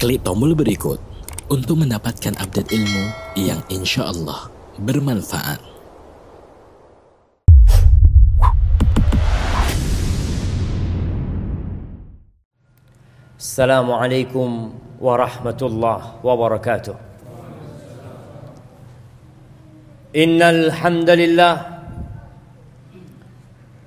Klik 0.00 0.20
tombol 0.26 0.52
berikut 0.52 1.00
untuk 1.48 1.80
mendapatkan 1.80 2.36
update 2.36 2.68
ilmu 2.74 3.04
yang 3.38 3.60
insya 3.72 4.12
Allah 4.12 4.52
bermanfaat. 4.76 5.60
Assalamualaikum 13.40 14.76
warahmatullahi 15.00 16.20
wabarakatuh. 16.20 16.96
Innal 20.16 20.72
hamdalillah 20.72 21.76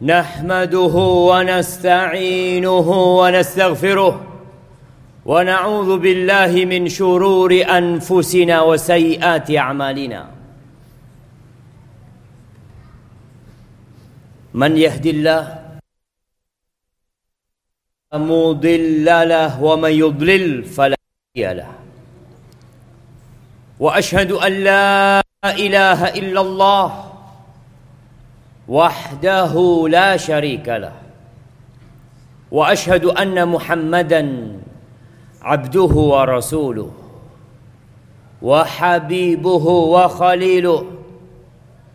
نحمده 0.01 0.95
ونستعينه 1.29 2.87
ونستغفره 3.19 4.21
ونعوذ 5.26 5.98
بالله 5.98 6.52
من 6.64 6.88
شرور 6.88 7.48
أنفسنا 7.64 8.60
وسيئات 8.60 9.50
أعمالنا. 9.50 10.30
من 14.54 14.76
يهد 14.76 15.06
الله 15.06 15.44
مضل 18.14 19.04
له 19.04 19.62
ومن 19.62 19.90
يضلل 19.90 20.64
فلا 20.64 20.96
هادي 21.36 21.54
له. 21.54 21.72
وأشهد 23.80 24.32
أن 24.32 24.52
لا 24.52 25.22
إله 25.44 26.08
إلا 26.20 26.40
الله 26.40 27.12
وحده 28.68 29.54
لا 29.88 30.16
شريك 30.16 30.68
له. 30.68 30.92
وأشهد 32.50 33.04
أن 33.04 33.48
محمدا 33.48 34.22
عبده 35.44 35.94
ورسوله 36.12 36.90
وحبيبه 38.42 39.66
وخليله. 39.66 40.86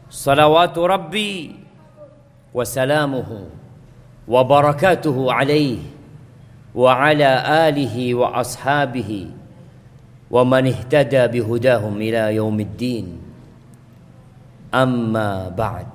صلوات 0.10 0.78
ربي 0.78 1.56
وسلامه 2.54 3.46
وبركاته 4.28 5.34
عليه 5.34 5.78
وعلى 6.76 7.32
آله 7.70 8.16
وأصحابه 8.16 9.28
ومن 10.32 10.68
اهتدى 10.68 11.28
بهداهم 11.28 11.96
إلى 11.98 12.36
يوم 12.36 12.60
الدين. 12.60 13.22
أما 14.74 15.50
بعد 15.50 15.88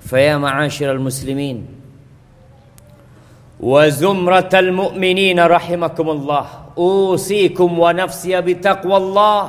فيا 0.00 0.36
معاشر 0.36 0.92
المسلمين 0.92 1.66
وزمرة 3.60 4.52
المؤمنين 4.54 5.38
رحمكم 5.40 6.06
الله. 6.10 6.46
أوصيكم 6.78 7.70
ونفسي 7.78 8.40
بتقوى 8.40 8.96
الله. 8.96 9.42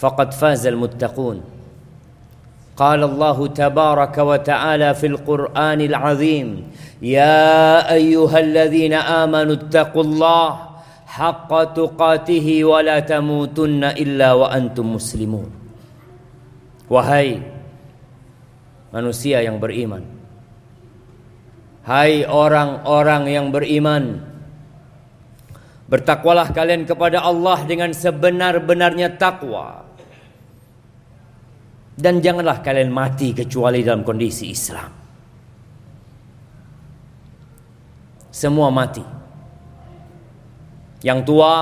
فقد 0.00 0.32
فاز 0.32 0.66
المتقون. 0.66 1.44
قال 2.76 3.00
الله 3.04 3.38
تبارك 3.46 4.16
وتعالى 4.18 4.94
في 4.94 5.06
القرآن 5.06 5.80
العظيم 5.80 6.48
يا 7.04 7.84
أيها 7.92 8.38
الذين 8.40 8.92
آمنوا 8.96 9.54
اتقوا 9.54 10.04
الله 10.04 10.48
حق 11.06 11.50
تقاته 11.76 12.64
ولا 12.64 12.98
تموتن 13.04 13.84
إلا 13.84 14.32
وأنتم 14.32 14.86
مسلمون. 14.96 15.50
وهي 16.88 17.44
manusia 18.90 19.44
yang 19.44 19.60
beriman. 19.60 20.19
Hai 21.80 22.28
orang-orang 22.28 23.22
yang 23.32 23.46
beriman, 23.48 24.20
bertakwalah 25.88 26.52
kalian 26.52 26.84
kepada 26.84 27.24
Allah 27.24 27.64
dengan 27.64 27.90
sebenar-benarnya 27.90 29.16
takwa. 29.16 29.88
Dan 32.00 32.20
janganlah 32.24 32.64
kalian 32.64 32.88
mati 32.92 33.36
kecuali 33.36 33.84
dalam 33.84 34.04
kondisi 34.04 34.48
Islam. 34.48 34.88
Semua 38.30 38.72
mati. 38.72 39.04
Yang 41.04 41.20
tua, 41.28 41.56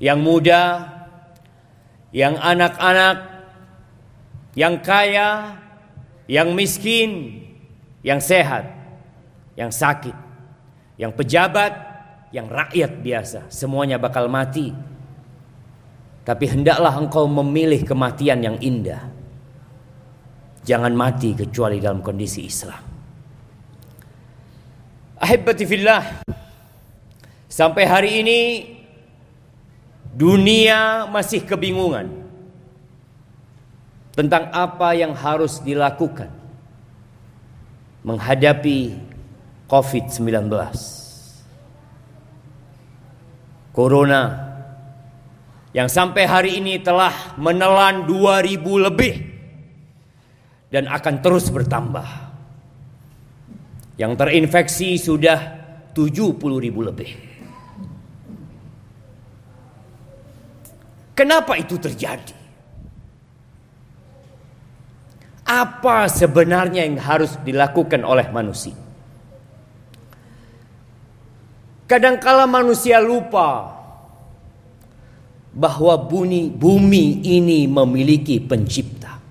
yang 0.00 0.20
muda, 0.20 0.64
yang 2.12 2.36
anak-anak, 2.40 3.18
yang 4.56 4.80
kaya, 4.80 5.60
yang 6.28 6.56
miskin, 6.56 7.44
yang 8.00 8.22
sehat, 8.22 8.75
yang 9.56 9.72
sakit, 9.72 10.14
yang 11.00 11.10
pejabat, 11.16 11.72
yang 12.30 12.46
rakyat 12.46 13.00
biasa, 13.00 13.40
semuanya 13.48 13.96
bakal 13.96 14.28
mati. 14.28 14.70
Tapi 16.22 16.44
hendaklah 16.44 16.92
engkau 17.00 17.24
memilih 17.24 17.82
kematian 17.86 18.44
yang 18.44 18.56
indah. 18.60 19.08
Jangan 20.66 20.92
mati 20.92 21.32
kecuali 21.32 21.78
dalam 21.78 22.02
kondisi 22.02 22.44
Islam. 22.44 22.82
Ahibati 25.16 25.64
fillah. 25.64 26.04
Sampai 27.46 27.88
hari 27.88 28.10
ini 28.20 28.40
dunia 30.12 31.06
masih 31.08 31.46
kebingungan 31.46 32.10
tentang 34.12 34.50
apa 34.50 34.92
yang 34.98 35.14
harus 35.14 35.62
dilakukan 35.62 36.28
menghadapi 38.02 39.05
COVID-19. 39.66 40.46
Corona 43.74 44.22
yang 45.76 45.92
sampai 45.92 46.24
hari 46.24 46.50
ini 46.56 46.80
telah 46.80 47.36
menelan 47.36 48.08
2000 48.08 48.86
lebih 48.88 49.14
dan 50.72 50.88
akan 50.88 51.14
terus 51.20 51.52
bertambah. 51.52 52.24
Yang 54.00 54.12
terinfeksi 54.16 55.00
sudah 55.00 55.40
70 55.92 56.36
ribu 56.60 56.80
lebih. 56.84 57.16
Kenapa 61.16 61.56
itu 61.56 61.80
terjadi? 61.80 62.36
Apa 65.48 66.12
sebenarnya 66.12 66.84
yang 66.84 67.00
harus 67.00 67.40
dilakukan 67.40 68.04
oleh 68.04 68.28
manusia? 68.28 68.85
Kadangkala 71.86 72.50
manusia 72.50 72.98
lupa 72.98 73.78
bahwa 75.54 75.94
bumi, 75.96 76.50
bumi 76.50 77.22
ini 77.22 77.70
memiliki 77.70 78.42
pencipta. 78.42 79.22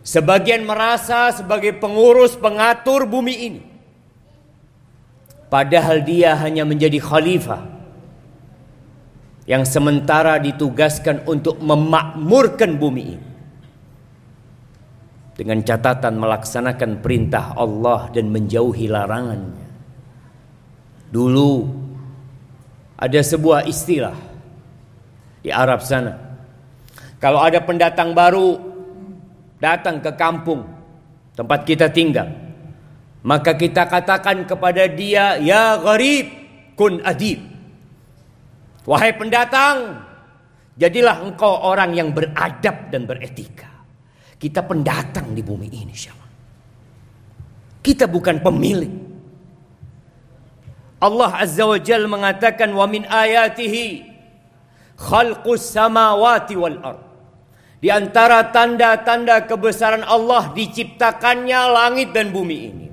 Sebagian 0.00 0.64
merasa 0.64 1.28
sebagai 1.30 1.76
pengurus 1.76 2.34
pengatur 2.40 3.04
bumi 3.04 3.34
ini. 3.36 3.62
Padahal 5.46 6.02
dia 6.02 6.34
hanya 6.40 6.64
menjadi 6.66 6.98
khalifah 6.98 7.62
yang 9.46 9.62
sementara 9.62 10.42
ditugaskan 10.42 11.22
untuk 11.28 11.62
memakmurkan 11.62 12.74
bumi 12.80 13.04
ini 13.14 13.28
dengan 15.36 15.60
catatan 15.62 16.16
melaksanakan 16.16 17.04
perintah 17.04 17.54
Allah 17.54 18.08
dan 18.10 18.32
menjauhi 18.32 18.88
larangannya. 18.88 19.65
Dulu 21.10 21.52
ada 22.96 23.20
sebuah 23.20 23.68
istilah 23.68 24.16
di 25.44 25.54
Arab 25.54 25.84
sana. 25.84 26.16
Kalau 27.22 27.40
ada 27.40 27.62
pendatang 27.62 28.12
baru 28.12 28.58
datang 29.62 30.02
ke 30.02 30.10
kampung 30.18 30.66
tempat 31.38 31.64
kita 31.64 31.88
tinggal, 31.92 32.28
maka 33.22 33.54
kita 33.54 33.86
katakan 33.86 34.44
kepada 34.44 34.90
dia, 34.90 35.38
"Ya 35.38 35.78
gharib, 35.78 36.26
kun 36.74 37.00
adib." 37.06 37.40
Wahai 38.86 39.14
pendatang, 39.14 40.02
jadilah 40.78 41.22
engkau 41.26 41.50
orang 41.66 41.94
yang 41.94 42.14
beradab 42.14 42.90
dan 42.90 43.02
beretika. 43.06 43.66
Kita 44.36 44.62
pendatang 44.62 45.32
di 45.32 45.42
bumi 45.42 45.66
ini, 45.72 45.94
siapa? 45.96 46.26
Kita 47.82 48.06
bukan 48.06 48.42
pemilik. 48.42 49.05
Allah 50.96 51.30
Azza 51.36 51.64
wa 51.68 51.76
Jal 51.76 52.08
mengatakan 52.08 52.72
wa 52.72 52.88
min 52.88 53.04
ayatihi 53.04 54.04
khalqus 54.96 55.76
samawati 55.76 56.54
wal 56.56 56.78
ard. 56.80 57.02
Di 57.76 57.92
antara 57.92 58.48
tanda-tanda 58.48 59.44
kebesaran 59.44 60.00
Allah 60.00 60.50
diciptakannya 60.56 61.60
langit 61.70 62.16
dan 62.16 62.32
bumi 62.32 62.58
ini. 62.72 62.88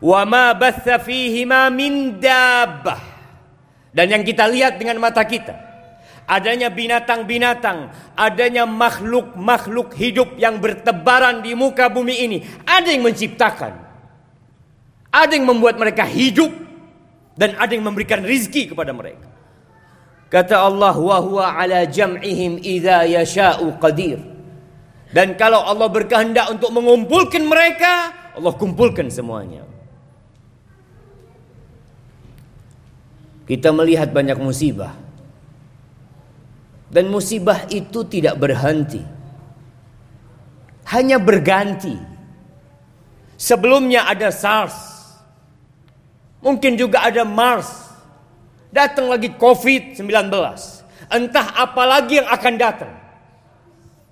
Wa 0.00 0.24
ma 0.24 0.56
batha 0.56 0.96
fihima 0.96 1.68
min 1.68 2.16
dabbah 2.16 3.14
dan 3.94 4.10
yang 4.10 4.26
kita 4.26 4.50
lihat 4.50 4.74
dengan 4.82 4.98
mata 4.98 5.22
kita, 5.22 5.54
adanya 6.26 6.66
binatang-binatang, 6.66 7.94
adanya 8.18 8.66
makhluk-makhluk 8.66 9.94
hidup 9.94 10.34
yang 10.34 10.58
bertebaran 10.58 11.38
di 11.46 11.54
muka 11.54 11.86
bumi 11.86 12.26
ini, 12.26 12.38
ada 12.66 12.90
yang 12.90 13.06
menciptakan. 13.06 13.86
Ada 15.14 15.38
yang 15.38 15.46
membuat 15.46 15.78
mereka 15.78 16.02
hidup 16.02 16.50
dan 17.34 17.58
ada 17.58 17.74
yang 17.74 17.86
memberikan 17.86 18.22
rizki 18.22 18.70
kepada 18.70 18.94
mereka. 18.94 19.26
Kata 20.30 20.66
Allah, 20.66 20.94
wa 20.98 21.18
huwa 21.22 21.46
ala 21.54 21.86
jam'ihim 21.86 22.58
idza 22.58 23.06
yasha'u 23.06 23.78
qadir. 23.78 24.18
Dan 25.14 25.38
kalau 25.38 25.62
Allah 25.62 25.86
berkehendak 25.86 26.50
untuk 26.50 26.74
mengumpulkan 26.74 27.46
mereka, 27.46 28.10
Allah 28.34 28.50
kumpulkan 28.58 29.06
semuanya. 29.14 29.62
Kita 33.46 33.70
melihat 33.70 34.10
banyak 34.10 34.34
musibah. 34.40 34.96
Dan 36.90 37.10
musibah 37.14 37.66
itu 37.70 38.02
tidak 38.06 38.34
berhenti. 38.38 39.02
Hanya 40.90 41.22
berganti. 41.22 41.94
Sebelumnya 43.38 44.06
ada 44.10 44.34
SARS, 44.34 44.93
Mungkin 46.44 46.76
juga 46.76 47.00
ada 47.08 47.24
Mars. 47.24 47.88
Datang 48.68 49.08
lagi 49.08 49.32
COVID-19. 49.32 50.04
Entah 51.08 51.46
apa 51.56 51.82
lagi 51.88 52.20
yang 52.20 52.28
akan 52.28 52.54
datang. 52.60 52.92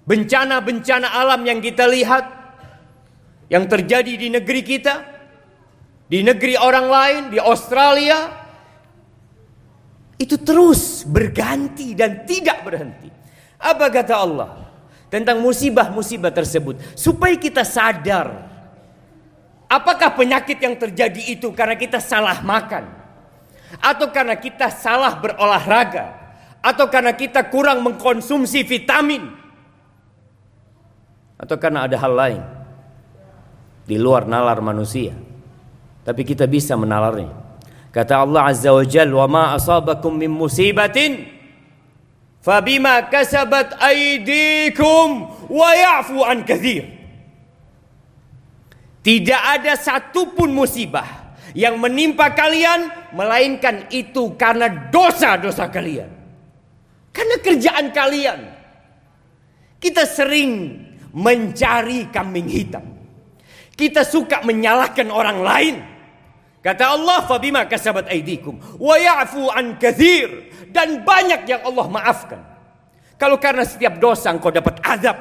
Bencana-bencana 0.09 1.13
alam 1.13 1.45
yang 1.45 1.61
kita 1.61 1.85
lihat. 1.85 2.25
Yang 3.53 3.65
terjadi 3.69 4.13
di 4.17 4.29
negeri 4.33 4.63
kita. 4.65 4.95
Di 6.09 6.25
negeri 6.25 6.57
orang 6.57 6.87
lain. 6.89 7.23
Di 7.37 7.39
Australia. 7.39 8.33
Itu 10.17 10.41
terus 10.41 11.05
berganti 11.05 11.93
dan 11.93 12.25
tidak 12.25 12.65
berhenti. 12.65 13.13
Apa 13.61 13.93
kata 13.93 14.15
Allah? 14.17 14.51
Tentang 15.13 15.37
musibah-musibah 15.45 16.33
tersebut. 16.33 16.81
Supaya 16.97 17.37
kita 17.37 17.61
sadar 17.61 18.52
Apakah 19.73 20.13
penyakit 20.13 20.61
yang 20.61 20.77
terjadi 20.77 21.33
itu 21.33 21.49
karena 21.57 21.81
kita 21.81 21.97
salah 21.97 22.45
makan? 22.45 22.93
Atau 23.81 24.13
karena 24.13 24.37
kita 24.37 24.69
salah 24.69 25.17
berolahraga? 25.17 26.13
Atau 26.61 26.93
karena 26.93 27.17
kita 27.17 27.49
kurang 27.49 27.81
mengkonsumsi 27.81 28.69
vitamin? 28.69 29.33
Atau 31.41 31.57
karena 31.57 31.89
ada 31.89 31.97
hal 31.97 32.13
lain? 32.13 32.43
Di 33.89 33.97
luar 33.97 34.29
nalar 34.29 34.61
manusia. 34.61 35.17
Tapi 36.05 36.21
kita 36.21 36.45
bisa 36.45 36.77
menalarnya. 36.77 37.33
Kata 37.97 38.29
Allah 38.29 38.53
Azza 38.53 38.77
wa 38.77 38.85
Jal, 38.85 39.09
"Wa 39.09 39.25
ma 39.25 39.57
asabakum 39.57 40.21
min 40.21 40.29
musibatin 40.29 41.25
fabima 42.45 43.09
kasabat 43.09 43.81
aydikum 43.81 45.33
wa 45.49 45.71
ya'fu 45.73 46.21
an 46.29 46.45
kathir." 46.45 47.02
Tidak 49.03 49.43
ada 49.59 49.75
satupun 49.75 50.55
musibah 50.55 51.35
yang 51.59 51.77
menimpa 51.77 52.31
kalian 52.33 53.11
melainkan 53.13 53.91
itu 53.91 54.39
karena 54.39 54.71
dosa-dosa 54.89 55.69
kalian. 55.69 56.11
Karena 57.13 57.37
kerjaan 57.43 57.87
kalian. 57.93 58.41
Kita 59.83 60.07
sering 60.07 60.79
mencari 61.13 62.09
kambing 62.09 62.49
hitam. 62.49 62.87
Kita 63.75 64.07
suka 64.07 64.41
menyalahkan 64.47 65.11
orang 65.11 65.39
lain. 65.43 65.77
Kata 66.63 66.95
Allah, 66.95 67.27
"Fabima 67.27 67.67
kasabat 67.67 68.07
aidikum 68.07 68.63
wa 68.79 68.95
ya'fu 68.95 69.51
an 69.51 69.77
kathir." 69.83 70.31
Dan 70.71 71.03
banyak 71.03 71.45
yang 71.45 71.67
Allah 71.67 71.87
maafkan. 71.91 72.41
Kalau 73.19 73.37
karena 73.37 73.67
setiap 73.67 73.99
dosa 73.99 74.31
engkau 74.31 74.55
dapat 74.55 74.79
azab, 74.81 75.19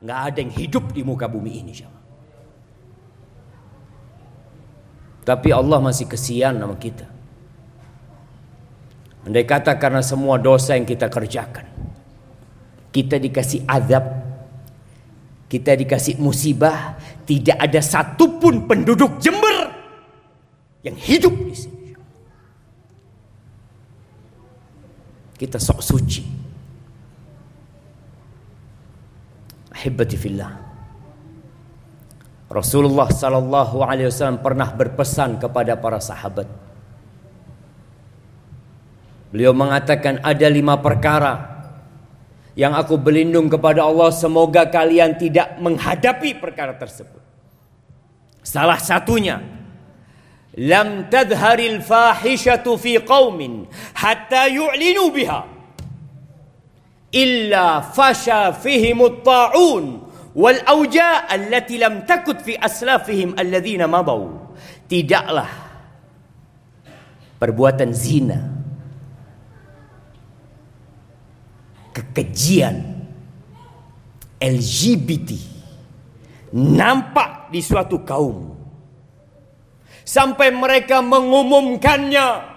nggak 0.00 0.18
ada 0.18 0.38
yang 0.40 0.52
hidup 0.56 0.90
di 0.90 1.04
muka 1.04 1.28
bumi 1.28 1.62
ini, 1.62 1.72
siapa? 1.76 2.03
Tapi 5.24 5.48
Allah 5.50 5.80
masih 5.80 6.04
kesian 6.04 6.60
sama 6.60 6.76
kita. 6.76 7.08
Andai 9.24 9.48
kata 9.48 9.72
karena 9.80 10.04
semua 10.04 10.36
dosa 10.36 10.76
yang 10.76 10.84
kita 10.84 11.08
kerjakan. 11.08 11.64
Kita 12.92 13.16
dikasih 13.16 13.64
azab. 13.64 14.04
Kita 15.48 15.72
dikasih 15.72 16.20
musibah. 16.20 17.00
Tidak 17.24 17.56
ada 17.56 17.80
satupun 17.80 18.68
penduduk 18.68 19.16
Jember 19.16 19.72
yang 20.84 20.92
hidup 21.00 21.32
di 21.32 21.56
sini. 21.56 21.88
Kita 25.40 25.56
sok 25.56 25.80
suci. 25.80 26.22
Ahibati 29.72 30.16
fillah. 30.20 30.73
Rasulullah 32.54 33.10
sallallahu 33.10 33.82
alaihi 33.82 34.14
wasallam 34.14 34.38
pernah 34.38 34.70
berpesan 34.70 35.42
kepada 35.42 35.74
para 35.74 35.98
sahabat. 35.98 36.46
Beliau 39.34 39.50
mengatakan 39.50 40.22
ada 40.22 40.46
lima 40.46 40.78
perkara 40.78 41.50
yang 42.54 42.70
aku 42.78 42.94
berlindung 42.94 43.50
kepada 43.50 43.82
Allah 43.82 44.14
semoga 44.14 44.70
kalian 44.70 45.18
tidak 45.18 45.58
menghadapi 45.58 46.38
perkara 46.38 46.78
tersebut. 46.78 47.18
Salah 48.46 48.78
satunya 48.78 49.42
lam 50.54 51.10
tadharil 51.10 51.82
fahishatu 51.82 52.78
fi 52.78 53.02
qaumin 53.02 53.66
hatta 53.98 54.46
yu'linu 54.46 55.10
biha 55.10 55.42
illa 57.10 57.82
fasha 57.82 58.54
fihimut 58.54 59.26
ta'un 59.26 60.13
wal 60.34 60.58
auja 60.66 61.30
allati 61.30 61.78
lam 61.78 62.02
takut 62.02 62.42
fi 62.42 62.58
aslafihim 62.58 63.38
alladzina 63.38 63.86
mabau. 63.86 64.52
Tidaklah 64.84 65.48
perbuatan 67.40 67.90
zina 67.96 68.38
kekejian 71.94 72.76
LGBT 74.42 75.30
nampak 76.54 77.48
di 77.54 77.62
suatu 77.64 78.02
kaum. 78.02 78.52
Sampai 80.04 80.52
mereka 80.52 81.00
mengumumkannya. 81.00 82.52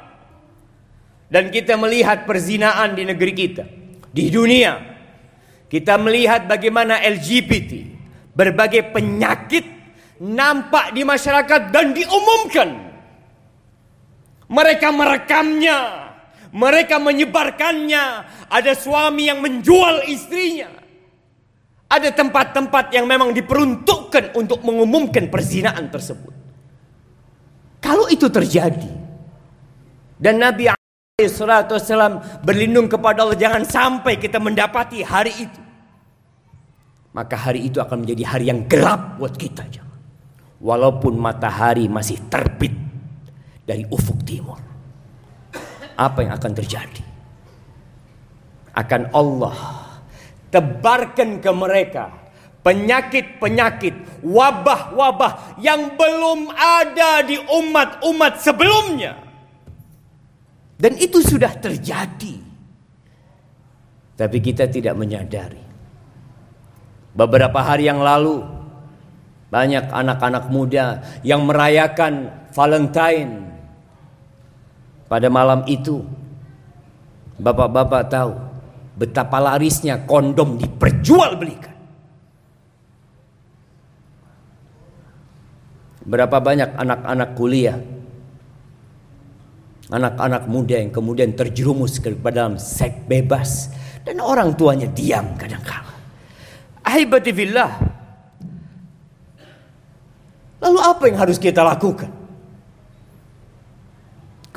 Dan 1.27 1.51
kita 1.51 1.75
melihat 1.75 2.24
perzinaan 2.24 2.95
di 2.95 3.03
negeri 3.03 3.33
kita 3.35 3.68
di 4.15 4.31
dunia 4.31 4.96
kita 5.67 5.99
melihat 5.99 6.47
bagaimana 6.47 7.03
LGBT 7.03 7.71
berbagai 8.31 8.95
penyakit 8.95 9.65
nampak 10.23 10.95
di 10.95 11.03
masyarakat 11.03 11.74
dan 11.74 11.91
diumumkan. 11.91 12.69
Mereka 14.47 14.88
merekamnya, 14.95 15.79
mereka 16.55 17.03
menyebarkannya. 17.03 18.05
Ada 18.47 18.79
suami 18.79 19.27
yang 19.27 19.43
menjual 19.43 20.07
istrinya. 20.07 20.71
Ada 21.88 22.15
tempat-tempat 22.15 22.95
yang 22.95 23.07
memang 23.07 23.36
diperuntukkan 23.36 24.36
untuk 24.39 24.63
mengumumkan 24.63 25.27
perzinaan 25.27 25.91
tersebut. 25.91 26.36
Kalau 27.83 28.07
itu 28.12 28.27
terjadi 28.27 28.91
dan 30.19 30.36
Nabi 30.41 30.76
Wasallam 31.17 32.45
berlindung 32.45 32.86
kepada 32.86 33.25
Allah 33.25 33.33
jangan 33.33 33.65
sampai 33.65 34.21
kita 34.21 34.38
mendapati 34.38 35.01
hari 35.01 35.50
itu. 35.50 35.62
Maka 37.09 37.33
hari 37.33 37.65
itu 37.65 37.81
akan 37.81 38.05
menjadi 38.05 38.21
hari 38.21 38.53
yang 38.53 38.69
gelap 38.69 39.17
buat 39.17 39.33
kita. 39.33 39.65
Walaupun 40.62 41.17
matahari 41.17 41.89
masih 41.89 42.21
terbit 42.29 42.69
dari 43.65 43.81
ufuk 43.89 44.21
timur. 44.29 44.62
Apa 45.97 46.21
yang 46.21 46.38
akan 46.38 46.53
terjadi? 46.53 47.01
Akan 48.77 49.09
Allah 49.09 49.57
tebarkan 50.53 51.41
ke 51.41 51.50
mereka 51.50 52.13
penyakit-penyakit, 52.62 54.21
wabah-wabah 54.21 55.57
yang 55.65 55.97
belum 55.97 56.53
ada 56.53 57.25
di 57.25 57.41
umat-umat 57.41 58.38
sebelumnya. 58.38 59.26
Dan 60.77 60.93
itu 61.01 61.22
sudah 61.25 61.57
terjadi. 61.57 62.38
Tapi 64.17 64.38
kita 64.41 64.69
tidak 64.69 64.93
menyadari. 64.98 65.62
Beberapa 67.17 67.65
hari 67.65 67.89
yang 67.89 68.01
lalu 68.01 68.46
banyak 69.50 69.89
anak-anak 69.89 70.53
muda 70.53 71.01
yang 71.25 71.50
merayakan 71.50 72.29
Valentine. 72.53 73.46
Pada 75.07 75.31
malam 75.31 75.65
itu 75.65 76.03
Bapak-bapak 77.38 78.03
tahu 78.10 78.34
betapa 78.98 79.38
larisnya 79.38 80.01
kondom 80.10 80.57
diperjualbelikan. 80.57 81.77
Berapa 86.07 86.38
banyak 86.41 86.72
anak-anak 86.74 87.29
kuliah 87.38 87.77
anak-anak 89.88 90.48
muda 90.51 90.79
yang 90.79 90.91
kemudian 90.91 91.32
terjerumus 91.36 92.00
ke 92.03 92.12
dalam 92.32 92.60
seks 92.60 93.08
bebas 93.08 93.72
dan 94.03 94.20
orang 94.20 94.56
tuanya 94.56 94.88
diam 94.91 95.36
kadang-kala. 95.39 95.96
Ahibati. 96.84 97.32
Lalu 100.58 100.79
apa 100.82 101.03
yang 101.08 101.17
harus 101.20 101.38
kita 101.38 101.62
lakukan? 101.63 102.17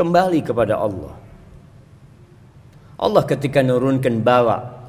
kembali 0.01 0.41
kepada 0.41 0.81
Allah. 0.81 1.13
Allah 2.97 3.23
ketika 3.29 3.61
nurunkan 3.61 4.25
bala, 4.25 4.81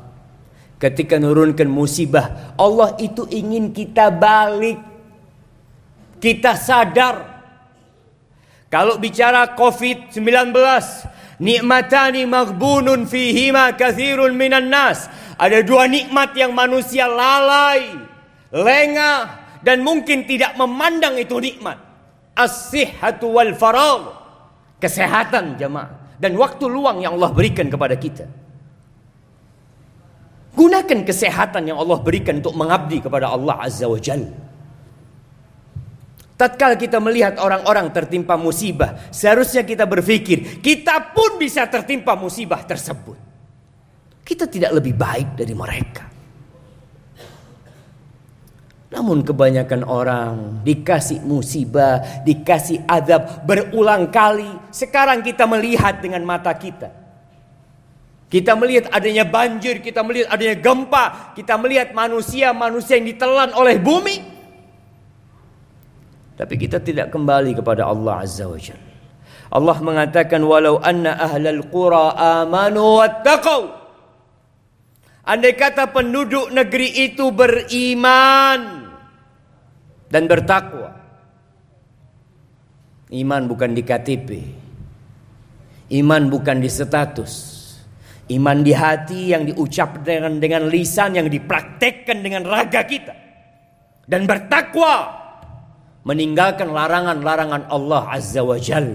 ketika 0.79 1.19
nurunkan 1.19 1.67
musibah, 1.67 2.55
Allah 2.55 2.95
itu 2.95 3.27
ingin 3.27 3.75
kita 3.75 4.07
balik. 4.07 4.79
Kita 6.23 6.55
sadar. 6.55 7.30
Kalau 8.71 8.95
bicara 8.95 9.51
COVID-19, 9.59 10.23
nikmatani 11.43 12.23
maghbunun 12.23 13.03
fihima 13.03 13.75
kathirun 13.75 14.31
minan 14.31 14.71
nas. 14.71 15.11
Ada 15.35 15.59
dua 15.59 15.91
nikmat 15.91 16.31
yang 16.39 16.55
manusia 16.55 17.03
lalai, 17.03 17.99
lengah, 18.55 19.19
dan 19.59 19.83
mungkin 19.83 20.23
tidak 20.23 20.55
memandang 20.55 21.19
itu 21.19 21.35
nikmat. 21.35 21.75
As-sihhatu 22.31 23.27
wal 23.35 23.51
faragh. 23.59 24.17
Kesehatan 24.81 25.61
jemaah 25.61 26.17
dan 26.17 26.33
waktu 26.33 26.65
luang 26.65 27.05
yang 27.05 27.13
Allah 27.17 27.29
berikan 27.29 27.69
kepada 27.69 27.93
kita. 27.93 28.25
Gunakan 30.57 31.05
kesehatan 31.05 31.69
yang 31.69 31.77
Allah 31.77 32.01
berikan 32.01 32.41
untuk 32.41 32.57
mengabdi 32.57 32.97
kepada 32.97 33.29
Allah 33.29 33.61
Azza 33.61 33.85
wa 33.85 34.01
Jalla. 34.01 34.40
Tatkala 36.41 36.73
kita 36.73 36.97
melihat 36.97 37.37
orang-orang 37.37 37.93
tertimpa 37.93 38.33
musibah, 38.33 38.97
seharusnya 39.13 39.61
kita 39.61 39.85
berpikir, 39.85 40.57
kita 40.57 41.13
pun 41.13 41.37
bisa 41.37 41.69
tertimpa 41.69 42.17
musibah 42.17 42.65
tersebut. 42.65 43.13
Kita 44.25 44.49
tidak 44.49 44.73
lebih 44.73 44.97
baik 44.97 45.37
dari 45.37 45.53
mereka. 45.53 46.09
Namun 48.89 49.21
kebanyakan 49.21 49.85
orang 49.85 50.65
dikasih 50.65 51.21
musibah, 51.21 52.25
dikasih 52.25 52.89
adab 52.89 53.45
berulang 53.45 54.09
kali. 54.09 54.49
Sekarang 54.73 55.21
kita 55.21 55.45
melihat 55.45 56.01
dengan 56.01 56.25
mata 56.25 56.57
kita. 56.57 56.89
Kita 58.33 58.57
melihat 58.57 58.89
adanya 58.89 59.29
banjir, 59.29 59.77
kita 59.77 60.01
melihat 60.01 60.33
adanya 60.33 60.57
gempa, 60.57 61.37
kita 61.37 61.53
melihat 61.61 61.93
manusia-manusia 61.93 62.97
yang 62.97 63.13
ditelan 63.13 63.53
oleh 63.53 63.77
bumi. 63.77 64.30
Tapi 66.41 66.57
kita 66.57 66.81
tidak 66.81 67.13
kembali 67.13 67.53
kepada 67.53 67.85
Allah 67.85 68.25
Azza 68.25 68.49
wa 68.49 68.57
Jalla. 68.57 68.89
Allah 69.53 69.77
mengatakan 69.77 70.41
walau 70.41 70.81
anna 70.81 71.13
ahlal 71.21 71.69
qura 71.69 72.17
amanu 72.41 72.97
wattaqau 72.97 73.77
Andai 75.21 75.53
kata 75.53 75.93
penduduk 75.93 76.49
negeri 76.49 77.05
itu 77.05 77.29
beriman 77.29 78.89
dan 80.09 80.25
bertakwa. 80.25 80.97
Iman 83.13 83.45
bukan 83.45 83.77
di 83.77 83.85
KTP. 83.85 84.29
Iman 85.93 86.25
bukan 86.25 86.57
di 86.57 86.65
status. 86.65 87.33
Iman 88.33 88.65
di 88.65 88.73
hati 88.73 89.29
yang 89.29 89.45
diucap 89.45 90.01
dengan 90.01 90.41
dengan 90.41 90.65
lisan 90.65 91.13
yang 91.13 91.29
dipraktekkan 91.29 92.25
dengan 92.25 92.41
raga 92.41 92.81
kita. 92.81 93.13
Dan 94.09 94.25
bertakwa 94.25 95.20
meninggalkan 96.01 96.69
larangan-larangan 96.73 97.69
Allah 97.69 98.03
Azza 98.09 98.41
wa 98.41 98.57
Jal. 98.57 98.87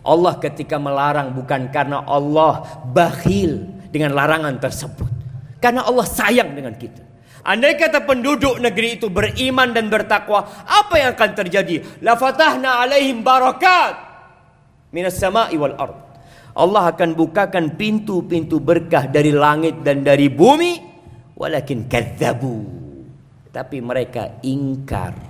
Allah 0.00 0.34
ketika 0.40 0.80
melarang 0.80 1.36
bukan 1.36 1.68
karena 1.68 2.00
Allah 2.04 2.84
bakhil 2.88 3.68
dengan 3.92 4.16
larangan 4.16 4.56
tersebut. 4.56 5.08
Karena 5.60 5.84
Allah 5.84 6.08
sayang 6.08 6.56
dengan 6.56 6.72
kita. 6.72 7.04
Andai 7.40 7.76
kata 7.76 8.04
penduduk 8.04 8.60
negeri 8.60 9.00
itu 9.00 9.08
beriman 9.08 9.72
dan 9.72 9.88
bertakwa, 9.88 10.44
apa 10.64 10.94
yang 11.00 11.16
akan 11.16 11.30
terjadi? 11.36 12.04
La 12.04 12.16
fatahna 12.16 12.84
alaihim 12.84 13.24
barakat 13.24 13.96
minas 14.92 15.16
sama'i 15.16 15.56
wal 15.56 15.76
ard. 15.76 15.96
Allah 16.50 16.92
akan 16.92 17.14
bukakan 17.14 17.78
pintu-pintu 17.78 18.58
berkah 18.60 19.06
dari 19.06 19.30
langit 19.32 19.80
dan 19.86 20.02
dari 20.02 20.28
bumi, 20.28 20.82
walakin 21.38 21.86
kadzabu. 21.86 22.66
Tapi 23.48 23.78
mereka 23.80 24.36
ingkar. 24.44 25.29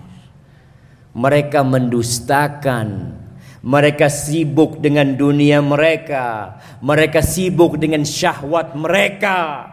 Mereka 1.16 1.66
mendustakan. 1.66 3.18
Mereka 3.60 4.08
sibuk 4.08 4.80
dengan 4.80 5.14
dunia 5.14 5.60
mereka. 5.60 6.56
Mereka 6.80 7.20
sibuk 7.20 7.76
dengan 7.76 8.06
syahwat 8.06 8.72
mereka 8.72 9.68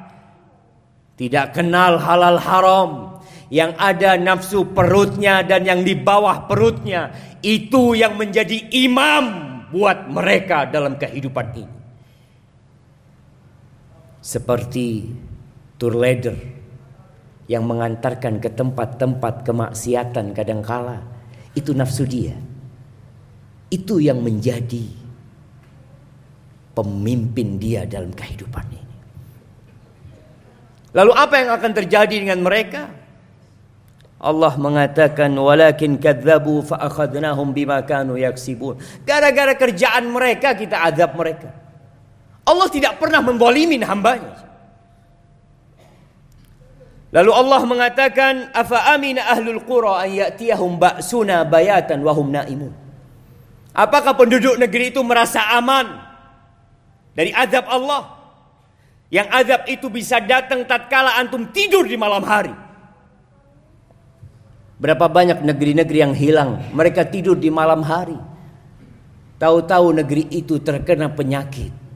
tidak 1.18 1.58
kenal 1.58 1.98
halal 1.98 2.38
haram, 2.38 2.92
yang 3.50 3.74
ada 3.82 4.16
nafsu 4.22 4.70
perutnya 4.70 5.42
dan 5.42 5.66
yang 5.66 5.82
di 5.82 5.98
bawah 5.98 6.46
perutnya, 6.46 7.10
itu 7.42 7.98
yang 7.98 8.14
menjadi 8.22 8.70
imam 8.70 9.26
buat 9.74 10.08
mereka 10.14 10.70
dalam 10.70 10.96
kehidupan 11.02 11.48
ini. 11.58 11.76
Seperti 14.22 15.10
tour 15.82 15.98
leader 15.98 16.38
yang 17.50 17.66
mengantarkan 17.66 18.38
ke 18.38 18.54
tempat-tempat 18.54 19.42
kemaksiatan 19.42 20.38
kadangkala, 20.38 21.02
itu 21.58 21.74
nafsu 21.74 22.06
dia. 22.06 22.38
Itu 23.74 23.98
yang 23.98 24.22
menjadi 24.22 24.86
pemimpin 26.78 27.58
dia 27.58 27.90
dalam 27.90 28.14
kehidupan 28.14 28.66
ini. 28.70 28.96
Lalu 30.94 31.12
apa 31.18 31.36
yang 31.42 31.50
akan 31.58 31.72
terjadi 31.74 32.16
dengan 32.16 32.40
mereka? 32.46 32.94
Allah 34.18 34.54
mengatakan 34.58 35.30
walakin 35.34 36.02
kadzabu 36.02 36.66
fa 36.66 36.82
akhadnahum 36.90 37.54
bima 37.54 37.82
kanu 37.86 38.18
yaksibun. 38.18 38.78
Gara-gara 39.06 39.54
kerjaan 39.54 40.10
mereka 40.10 40.58
kita 40.58 40.86
azab 40.86 41.14
mereka. 41.14 41.54
Allah 42.48 42.66
tidak 42.72 42.98
pernah 42.98 43.20
membolimin 43.20 43.84
hambanya. 43.84 44.47
Lalu 47.08 47.32
Allah 47.32 47.62
mengatakan 47.64 48.52
afa 48.52 48.92
amina 48.92 49.24
ahlul 49.32 49.64
qura 49.64 50.04
an 50.04 50.12
ya'tiyahum 50.12 50.76
ba'suna 50.76 51.48
bayatan 51.48 52.04
wa 52.04 52.12
hum 52.12 52.28
naimun. 52.36 52.74
Apakah 53.72 54.18
penduduk 54.18 54.60
negeri 54.60 54.92
itu 54.92 55.00
merasa 55.06 55.56
aman 55.56 55.88
dari 57.16 57.32
azab 57.32 57.64
Allah? 57.72 58.18
Yang 59.08 59.28
azab 59.32 59.62
itu 59.72 59.88
bisa 59.88 60.20
datang 60.20 60.68
tatkala 60.68 61.16
antum 61.16 61.48
tidur 61.56 61.88
di 61.88 61.96
malam 61.96 62.28
hari. 62.28 62.52
Berapa 64.78 65.08
banyak 65.08 65.42
negeri-negeri 65.48 65.98
yang 66.04 66.14
hilang, 66.14 66.60
mereka 66.76 67.08
tidur 67.08 67.40
di 67.40 67.48
malam 67.48 67.82
hari. 67.88 68.20
Tahu-tahu 69.40 69.96
negeri 70.04 70.28
itu 70.28 70.60
terkena 70.60 71.08
penyakit. 71.08 71.87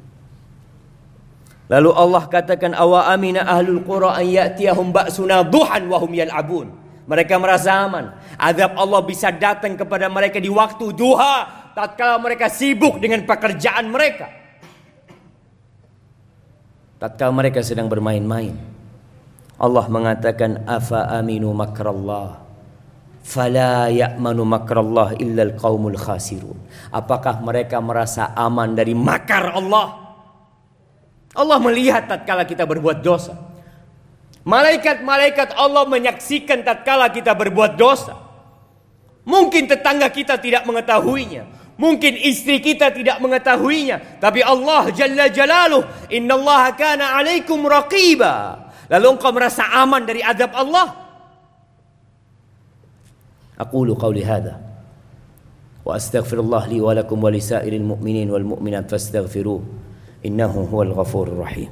Lalu 1.72 1.90
Allah 1.96 2.28
katakan 2.28 2.76
awa 2.76 3.08
amina 3.08 3.48
ahlul 3.48 3.80
qura 3.88 4.20
an 4.20 4.28
ya'tiyahum 4.28 4.92
ba'suna 4.92 5.48
duhan 5.48 5.88
wa 5.88 5.96
hum 6.04 6.12
yal'abun. 6.12 6.68
Mereka 7.08 7.40
merasa 7.40 7.88
aman. 7.88 8.12
Azab 8.36 8.76
Allah 8.76 9.00
bisa 9.08 9.32
datang 9.32 9.80
kepada 9.80 10.12
mereka 10.12 10.44
di 10.44 10.52
waktu 10.52 10.92
duha 10.92 11.72
tatkala 11.72 12.20
mereka 12.20 12.52
sibuk 12.52 13.00
dengan 13.00 13.24
pekerjaan 13.24 13.88
mereka 13.88 14.42
tatkala 17.02 17.34
mereka 17.34 17.66
sedang 17.66 17.90
bermain-main. 17.90 18.54
Allah 19.58 19.86
mengatakan 19.90 20.70
afa 20.70 21.10
aminu 21.18 21.50
makrallah 21.50 22.46
fala 23.26 23.90
ya'manu 23.90 24.46
makrallah 24.46 25.18
illa 25.18 25.50
alqaumul 25.50 25.98
khasirun. 25.98 26.58
Apakah 26.94 27.42
mereka 27.42 27.82
merasa 27.82 28.30
aman 28.38 28.78
dari 28.78 28.94
makar 28.94 29.58
Allah? 29.58 30.01
Allah 31.32 31.58
melihat 31.64 32.08
tatkala 32.08 32.44
kita 32.44 32.68
berbuat 32.68 33.00
dosa. 33.00 33.36
Malaikat-malaikat 34.42 35.54
Allah 35.54 35.86
menyaksikan 35.86 36.66
tatkala 36.66 37.08
kita 37.14 37.32
berbuat 37.38 37.78
dosa. 37.78 38.18
Mungkin 39.24 39.70
tetangga 39.70 40.10
kita 40.10 40.42
tidak 40.42 40.66
mengetahuinya. 40.66 41.62
Mungkin 41.78 42.14
istri 42.14 42.62
kita 42.62 42.94
tidak 42.94 43.18
mengetahuinya, 43.18 44.22
tapi 44.22 44.46
Allah 44.46 44.94
Jalla 44.94 45.34
Jalaluh, 45.34 45.82
Inna 46.14 46.38
Allah 46.38 46.78
kana 46.78 47.18
alaikum 47.18 47.58
raqiba. 47.66 48.70
Lalu 48.86 49.18
engkau 49.18 49.34
merasa 49.34 49.66
aman 49.66 50.06
dari 50.06 50.22
adab 50.22 50.54
Allah? 50.54 50.94
Aqulu 53.58 53.98
qawli 53.98 54.22
hadha 54.22 54.62
wa 55.82 55.98
astaghfirullah 55.98 56.70
li 56.70 56.78
wa 56.78 56.94
lakum 56.94 57.18
wa 57.18 57.34
lisairil 57.34 57.82
mu'minin 57.82 58.30
wal 58.30 58.46
mu'minat 58.46 58.86
fastaghfiruh 58.86 59.62
إنه 60.26 60.68
هو 60.74 60.82
الغفور 60.82 61.28
الرحيم. 61.28 61.70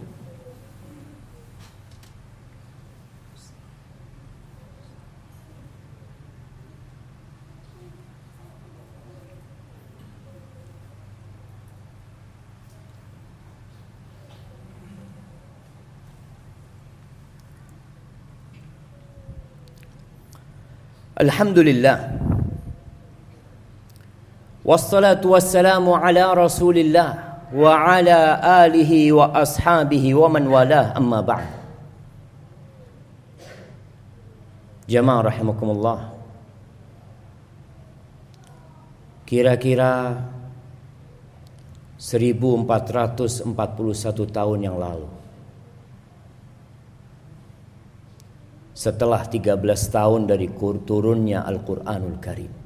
الحمد 21.19 21.59
لله 21.59 22.19
والصلاة 24.65 25.21
والسلام 25.25 25.89
على 25.89 26.33
رسول 26.33 26.77
الله 26.77 27.28
wa 27.49 27.97
ala 27.97 28.37
alihi 28.65 29.09
wa 29.09 29.33
ashabihi 29.33 30.13
wa 30.13 30.29
man 30.29 30.45
walah 30.45 30.93
amma 30.93 31.19
ba'd. 31.25 31.47
Jamaah 34.89 35.29
rahimakumullah. 35.29 35.99
Kira-kira 39.29 40.17
1441 42.01 43.45
tahun 44.33 44.59
yang 44.65 44.81
lalu. 44.81 45.05
Setelah 48.73 49.27
13 49.29 49.59
tahun 49.93 50.25
dari 50.25 50.49
turunnya 50.87 51.45
Al-Quranul 51.45 52.17
Karim. 52.17 52.58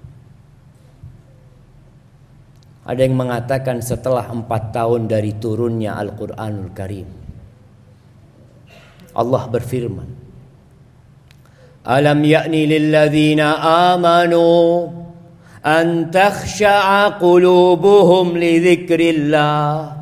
Ada 2.89 3.05
yang 3.05 3.21
mengatakan 3.21 3.85
setelah 3.85 4.25
empat 4.33 4.73
tahun 4.73 5.13
dari 5.13 5.37
turunnya 5.37 6.01
Al-Quranul 6.01 6.73
Karim. 6.73 7.09
Allah 9.13 9.43
berfirman. 9.51 10.09
Alam 11.85 12.21
ya'ni 12.25 12.65
lilladzina 12.65 13.61
amanu 13.93 14.89
an 15.61 16.09
takhsha'a 16.09 17.21
qulubuhum 17.21 18.37
li 18.37 18.61
dhikrillah 18.61 19.97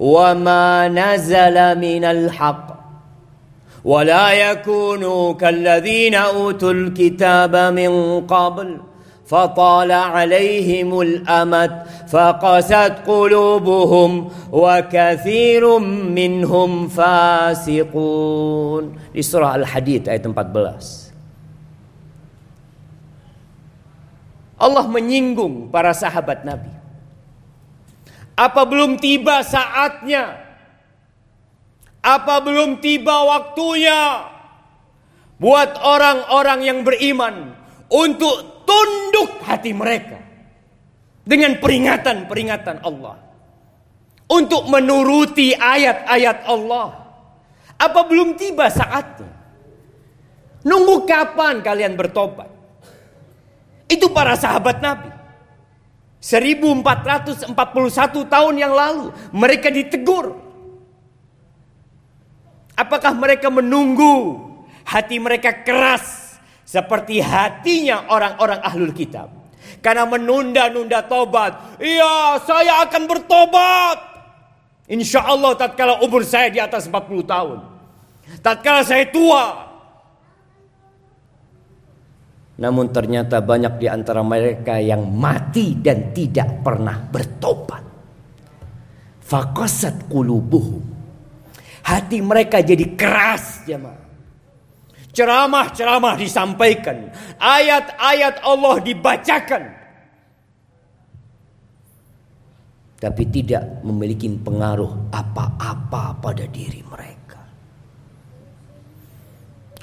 wa 0.00 0.26
ma 0.32 0.88
nazala 0.88 1.76
minal 1.76 2.28
haqq 2.28 2.70
ولا 3.84 4.32
يكونوا 4.32 5.40
كالذين 5.40 6.14
اوتوا 6.14 6.72
الكتاب 6.72 7.56
من 7.56 8.20
قبل 8.28 8.80
فطال 9.30 9.92
عليهم 9.92 10.90
الامد 11.00 11.86
فقست 12.10 13.06
قلوبهم 13.06 14.12
وكثير 14.50 15.78
منهم 16.18 16.70
فاسقون 16.90 18.84
di 19.14 19.22
surah 19.22 19.54
Al-Hadid 19.54 20.10
ayat 20.10 20.26
14 20.26 21.14
Allah 24.58 24.84
menyinggung 24.90 25.70
para 25.70 25.94
sahabat 25.94 26.42
Nabi 26.42 26.74
apa 28.34 28.66
belum 28.66 28.98
tiba 28.98 29.46
saatnya 29.46 30.42
apa 32.02 32.34
belum 32.42 32.82
tiba 32.82 33.30
waktunya 33.30 34.26
buat 35.38 35.70
orang-orang 35.78 36.60
yang 36.66 36.82
beriman 36.82 37.54
untuk 37.86 38.53
tunduk 38.65 39.39
hati 39.45 39.71
mereka 39.71 40.19
dengan 41.25 41.57
peringatan-peringatan 41.57 42.83
Allah 42.85 43.17
untuk 44.29 44.65
menuruti 44.69 45.53
ayat-ayat 45.53 46.49
Allah. 46.49 47.05
Apa 47.75 48.07
belum 48.07 48.39
tiba 48.39 48.71
saatnya? 48.71 49.29
Nunggu 50.65 51.05
kapan 51.05 51.61
kalian 51.61 51.93
bertobat? 51.93 52.49
Itu 53.85 54.09
para 54.09 54.33
sahabat 54.33 54.81
Nabi. 54.81 55.13
1441 56.25 57.53
tahun 58.25 58.55
yang 58.57 58.73
lalu 58.73 59.13
mereka 59.29 59.69
ditegur. 59.69 60.41
Apakah 62.73 63.13
mereka 63.13 63.53
menunggu 63.53 64.41
hati 64.81 65.21
mereka 65.21 65.53
keras 65.53 66.24
seperti 66.65 67.21
hatinya 67.21 68.09
orang-orang 68.09 68.59
ahlul 68.65 68.91
kitab. 68.91 69.29
Karena 69.85 70.09
menunda-nunda 70.09 71.05
tobat. 71.05 71.77
Iya 71.77 72.41
saya 72.41 72.81
akan 72.89 73.03
bertobat. 73.05 73.97
Insya 74.89 75.21
Allah 75.25 75.53
tatkala 75.53 76.01
umur 76.01 76.25
saya 76.25 76.49
di 76.49 76.57
atas 76.57 76.89
40 76.89 77.21
tahun. 77.25 77.57
Tatkala 78.41 78.81
saya 78.81 79.05
tua. 79.13 79.65
Namun 82.55 82.89
ternyata 82.89 83.43
banyak 83.43 83.77
di 83.77 83.87
antara 83.89 84.25
mereka 84.25 84.81
yang 84.81 85.05
mati 85.05 85.77
dan 85.77 86.15
tidak 86.15 86.65
pernah 86.65 86.97
bertobat. 86.97 87.83
Fakasat 89.21 90.09
kulubuhum. 90.09 90.81
Hati 91.85 92.17
mereka 92.23 92.61
jadi 92.65 92.97
keras 92.97 93.65
jemaah. 93.69 94.05
Ceramah-ceramah 95.15 96.19
disampaikan. 96.19 97.07
Ayat-ayat 97.39 98.43
Allah 98.43 98.75
dibacakan. 98.83 99.63
Tapi 102.99 103.23
tidak 103.31 103.79
memiliki 103.87 104.27
pengaruh 104.27 105.07
apa-apa 105.15 106.19
pada 106.19 106.43
diri 106.51 106.83
mereka. 106.83 107.39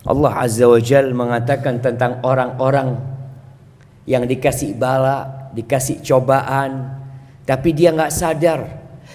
Allah 0.05 0.33
Azza 0.37 0.69
wa 0.69 0.81
Jal 0.83 1.17
mengatakan 1.17 1.81
tentang 1.81 2.21
orang-orang 2.27 2.99
yang 4.05 4.27
dikasih 4.27 4.75
bala, 4.75 5.49
dikasih 5.55 6.03
cobaan, 6.03 6.99
tapi 7.47 7.71
dia 7.71 7.95
nggak 7.95 8.13
sadar 8.13 8.61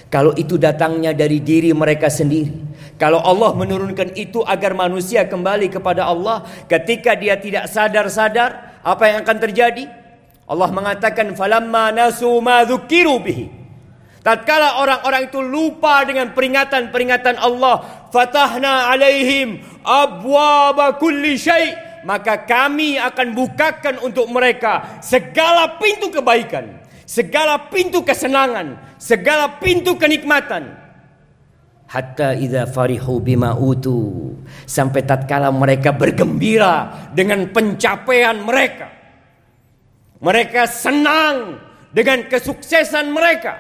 kalau 0.07 0.31
itu 0.39 0.55
datangnya 0.55 1.11
dari 1.11 1.43
diri 1.43 1.75
mereka 1.75 2.07
sendiri. 2.07 2.66
Kalau 2.97 3.21
Allah 3.21 3.53
menurunkan 3.53 4.17
itu 4.17 4.41
agar 4.41 4.73
manusia 4.73 5.21
kembali 5.29 5.69
kepada 5.69 6.09
Allah 6.09 6.41
ketika 6.65 7.13
dia 7.13 7.37
tidak 7.37 7.69
sadar-sadar 7.69 8.81
apa 8.81 9.03
yang 9.05 9.21
akan 9.21 9.37
terjadi? 9.37 9.85
Allah 10.49 10.69
mengatakan 10.73 11.29
falamma 11.37 11.93
nasu 11.93 12.41
ma 12.41 12.65
dzukiru 12.65 13.21
bihi. 13.21 13.53
Tatkala 14.25 14.81
orang-orang 14.81 15.29
itu 15.29 15.39
lupa 15.39 16.03
dengan 16.03 16.33
peringatan-peringatan 16.33 17.37
Allah, 17.37 18.09
fatahna 18.09 18.91
alaihim 18.91 19.61
abwaba 19.85 20.97
kulli 20.99 21.39
syai' 21.39 22.01
maka 22.03 22.43
kami 22.43 22.97
akan 22.97 23.37
bukakan 23.37 23.95
untuk 24.01 24.25
mereka 24.27 24.99
segala 25.05 25.77
pintu 25.79 26.09
kebaikan, 26.09 26.81
segala 27.05 27.69
pintu 27.69 28.01
kesenangan, 28.01 28.97
segala 28.99 29.61
pintu 29.61 29.95
kenikmatan 29.95 30.86
hatta 31.87 32.35
idza 32.35 32.67
farihu 32.67 33.23
bima 33.23 33.55
utu. 33.55 34.35
Sampai 34.67 35.07
tatkala 35.07 35.49
mereka 35.49 35.95
bergembira 35.95 37.07
dengan 37.15 37.47
pencapaian 37.49 38.37
mereka. 38.43 38.91
Mereka 40.19 40.67
senang 40.67 41.57
dengan 41.95 42.27
kesuksesan 42.27 43.09
mereka. 43.09 43.55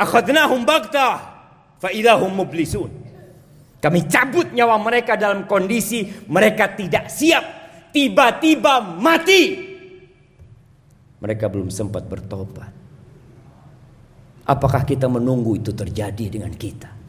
Akhadnahum 0.00 0.66
baghtah 0.66 1.16
fa 1.78 1.88
idahum 1.92 2.32
mublisun. 2.34 2.90
Kami 3.80 4.04
cabut 4.12 4.52
nyawa 4.52 4.76
mereka 4.76 5.16
dalam 5.16 5.48
kondisi 5.48 6.04
mereka 6.28 6.76
tidak 6.76 7.08
siap 7.08 7.44
tiba-tiba 7.96 9.00
mati. 9.00 9.72
Mereka 11.20 11.48
belum 11.48 11.68
sempat 11.68 12.04
bertobat. 12.08 12.72
Apakah 14.48 14.82
kita 14.84 15.04
menunggu 15.08 15.60
itu 15.60 15.72
terjadi 15.72 16.26
dengan 16.32 16.52
kita 16.52 16.99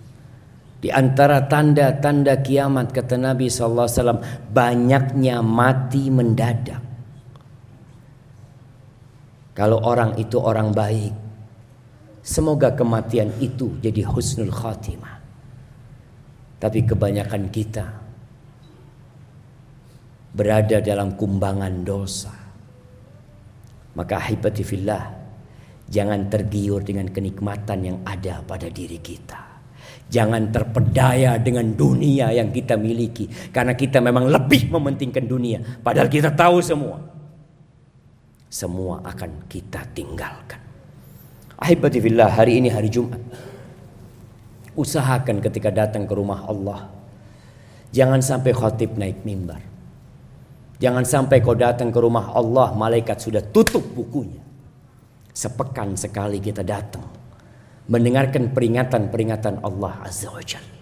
di 0.82 0.90
antara 0.90 1.46
tanda-tanda 1.46 2.42
kiamat 2.42 2.90
kata 2.90 3.14
Nabi 3.14 3.54
SAW 3.54 4.18
banyaknya 4.50 5.46
mati 5.46 6.10
mendadak. 6.10 6.82
Kalau 9.54 9.78
orang 9.86 10.18
itu 10.18 10.42
orang 10.42 10.74
baik, 10.74 11.14
semoga 12.26 12.74
kematian 12.74 13.30
itu 13.38 13.78
jadi 13.78 14.02
husnul 14.10 14.50
khatimah. 14.50 15.22
Tapi 16.58 16.80
kebanyakan 16.82 17.54
kita 17.54 17.86
berada 20.34 20.82
dalam 20.82 21.14
kumbangan 21.14 21.86
dosa. 21.86 22.34
Maka 23.94 24.18
hibati 24.18 24.64
fillah, 24.66 25.04
jangan 25.94 26.26
tergiur 26.26 26.82
dengan 26.82 27.06
kenikmatan 27.12 27.80
yang 27.86 27.98
ada 28.02 28.42
pada 28.42 28.66
diri 28.66 28.98
kita. 28.98 29.51
Jangan 30.12 30.52
terpedaya 30.52 31.40
dengan 31.40 31.72
dunia 31.72 32.36
yang 32.36 32.52
kita 32.52 32.76
miliki. 32.76 33.32
Karena 33.56 33.72
kita 33.72 34.04
memang 34.04 34.28
lebih 34.28 34.68
mementingkan 34.68 35.24
dunia. 35.24 35.64
Padahal 35.80 36.12
kita 36.12 36.36
tahu 36.36 36.60
semua. 36.60 37.00
Semua 38.52 39.00
akan 39.08 39.48
kita 39.48 39.88
tinggalkan. 39.96 40.60
Ahibati 41.56 42.04
fillah 42.04 42.28
hari 42.28 42.60
ini 42.60 42.68
hari 42.68 42.92
Jumat. 42.92 43.24
Usahakan 44.76 45.40
ketika 45.40 45.72
datang 45.72 46.04
ke 46.04 46.12
rumah 46.12 46.44
Allah. 46.44 46.92
Jangan 47.96 48.20
sampai 48.20 48.52
khotib 48.52 49.00
naik 49.00 49.24
mimbar. 49.24 49.64
Jangan 50.84 51.08
sampai 51.08 51.40
kau 51.40 51.56
datang 51.56 51.88
ke 51.88 52.00
rumah 52.04 52.36
Allah 52.36 52.76
malaikat 52.76 53.16
sudah 53.16 53.40
tutup 53.40 53.86
bukunya. 53.96 54.44
Sepekan 55.32 55.96
sekali 55.96 56.44
kita 56.44 56.68
datang 56.68 57.21
mendengarkan 57.90 58.54
peringatan-peringatan 58.54 59.66
Allah 59.66 59.94
Azza 60.06 60.30
wa 60.30 60.44
Jalla. 60.44 60.78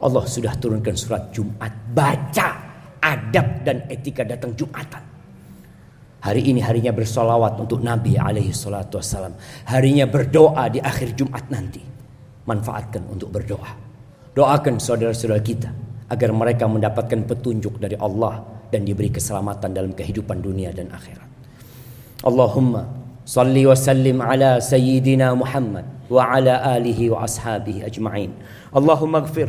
Allah 0.00 0.24
sudah 0.24 0.56
turunkan 0.56 0.96
surat 0.96 1.28
Jumat. 1.28 1.72
Baca 1.92 2.48
adab 3.04 3.64
dan 3.64 3.84
etika 3.92 4.24
datang 4.24 4.56
Jumatan. 4.56 5.04
Hari 6.20 6.52
ini 6.52 6.60
harinya 6.60 6.92
bersolawat 6.92 7.56
untuk 7.60 7.80
Nabi 7.80 8.16
alaihi 8.16 8.52
salatu 8.52 9.00
wassalam. 9.00 9.32
Harinya 9.68 10.04
berdoa 10.04 10.68
di 10.68 10.80
akhir 10.80 11.16
Jumat 11.16 11.48
nanti. 11.48 11.80
Manfaatkan 12.44 13.08
untuk 13.08 13.32
berdoa. 13.32 13.72
Doakan 14.36 14.76
saudara-saudara 14.80 15.40
kita 15.40 15.70
agar 16.12 16.30
mereka 16.32 16.68
mendapatkan 16.68 17.24
petunjuk 17.24 17.80
dari 17.80 17.96
Allah 17.96 18.40
dan 18.68 18.84
diberi 18.84 19.08
keselamatan 19.08 19.72
dalam 19.72 19.92
kehidupan 19.96 20.44
dunia 20.44 20.72
dan 20.76 20.92
akhirat. 20.92 21.28
Allahumma 22.24 22.99
صل 23.26 23.66
وسلم 23.66 24.22
على 24.22 24.56
سيدنا 24.60 25.34
محمد 25.34 25.84
وعلى 26.10 26.76
آله 26.76 27.10
وأصحابه 27.10 27.86
أجمعين. 27.86 28.30
اللهم 28.76 29.16
اغفر 29.16 29.48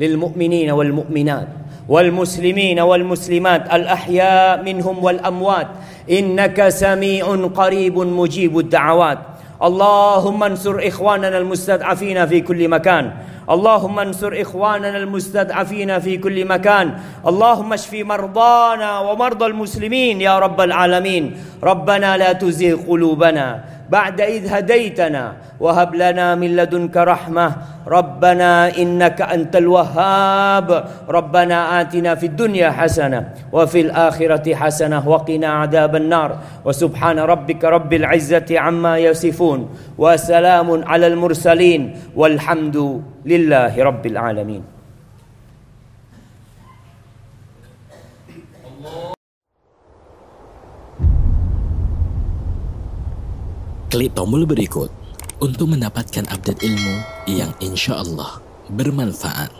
للمؤمنين 0.00 0.70
والمؤمنات 0.70 1.48
والمسلمين 1.88 2.80
والمسلمات 2.80 3.74
الأحياء 3.74 4.62
منهم 4.62 5.04
والأموات. 5.04 5.68
إنك 6.10 6.68
سميع 6.68 7.26
قريب 7.46 7.98
مجيب 7.98 8.58
الدعوات. 8.58 9.18
اللهم 9.62 10.42
انصر 10.42 10.76
إخواننا 10.88 11.38
المستضعفين 11.38 12.26
في 12.26 12.40
كل 12.40 12.68
مكان. 12.68 13.12
اللهم 13.50 13.98
انصر 13.98 14.32
إخواننا 14.40 14.96
المستضعفين 14.96 15.98
في 15.98 16.18
كل 16.18 16.44
مكان. 16.44 16.94
اللهم 17.26 17.72
اشف 17.72 17.94
مرضانا 17.94 18.98
ومرضى 18.98 19.46
المسلمين 19.46 20.20
يا 20.20 20.38
رب 20.38 20.60
العالمين. 20.60 21.36
ربنا 21.62 22.16
لا 22.16 22.32
تزغ 22.32 22.76
قلوبنا 22.88 23.64
بعد 23.90 24.20
إذ 24.20 24.46
هديتنا 24.46 25.58
وهب 25.60 25.94
لنا 25.94 26.34
من 26.34 26.56
لدنك 26.56 26.96
رحمة. 26.96 27.46
ربنا 27.86 28.78
إنك 28.78 29.22
أنت 29.22 29.56
الوهاب. 29.56 30.84
ربنا 31.08 31.80
آتنا 31.80 32.14
في 32.14 32.26
الدنيا 32.26 32.70
حسنة 32.70 33.34
وفي 33.52 33.80
الآخرة 33.80 34.54
حسنة 34.54 35.08
وقنا 35.08 35.46
عذاب 35.46 35.96
النار. 35.96 36.30
وسبحان 36.64 37.18
ربك 37.18 37.64
رب 37.64 37.92
العزة 37.92 38.46
عما 38.50 38.98
يصفون 38.98 39.68
وسلام 39.98 40.68
على 40.86 41.06
المرسلين 41.06 41.96
والحمد 42.16 43.02
لله 43.26 43.82
رب 43.82 44.06
العالمين. 44.06 44.79
Klik 53.90 54.14
tombol 54.14 54.46
berikut 54.46 54.86
untuk 55.42 55.74
mendapatkan 55.74 56.22
update 56.30 56.62
ilmu 56.62 56.94
yang 57.26 57.50
insya 57.58 57.98
Allah 57.98 58.38
bermanfaat. 58.70 59.59